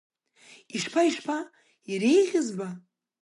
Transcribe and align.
Ишԥа, 0.75 1.01
ишԥа, 1.09 1.37
иреиӷьыз 1.91 2.47
ба?! 2.57 2.67